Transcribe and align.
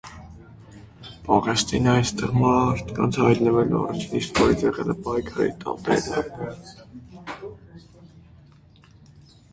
Պաղեստինը 1.25 1.91
այստեղ 1.99 2.33
մարդկանց 2.43 3.19
հայտնվելու 3.25 3.81
առաջին 3.89 4.17
իսկ 4.21 4.41
օրից 4.47 4.65
եղել 4.67 4.91
է 4.95 4.95
պայքարի 5.09 5.53
թատերաբեմ։ 5.65 7.55